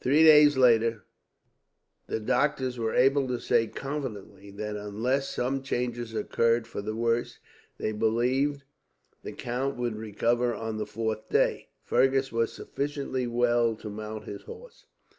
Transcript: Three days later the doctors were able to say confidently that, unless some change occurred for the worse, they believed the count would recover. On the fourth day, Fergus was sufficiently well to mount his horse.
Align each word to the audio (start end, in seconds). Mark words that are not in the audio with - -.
Three 0.00 0.22
days 0.24 0.56
later 0.56 1.04
the 2.06 2.18
doctors 2.18 2.78
were 2.78 2.94
able 2.94 3.28
to 3.28 3.38
say 3.38 3.66
confidently 3.66 4.50
that, 4.52 4.74
unless 4.74 5.28
some 5.28 5.60
change 5.62 6.00
occurred 6.14 6.66
for 6.66 6.80
the 6.80 6.96
worse, 6.96 7.40
they 7.76 7.92
believed 7.92 8.62
the 9.22 9.32
count 9.32 9.76
would 9.76 9.96
recover. 9.98 10.54
On 10.54 10.78
the 10.78 10.86
fourth 10.86 11.28
day, 11.28 11.68
Fergus 11.82 12.32
was 12.32 12.54
sufficiently 12.54 13.26
well 13.26 13.74
to 13.76 13.90
mount 13.90 14.24
his 14.24 14.44
horse. 14.44 14.86